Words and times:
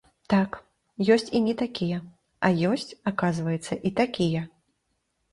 Так, 0.33 0.51
ёсць 1.15 1.27
і 1.39 1.41
не 1.47 1.51
такія, 1.59 1.99
а 2.49 2.51
ёсць, 2.69 2.93
аказваецца, 3.11 3.77
і 3.91 3.93
такія. 4.01 4.41